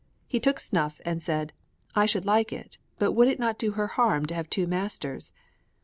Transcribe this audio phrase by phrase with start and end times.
[0.25, 1.53] He took snuff and said,
[1.93, 5.31] "I should like it, but would it not do her harm to have two masters?"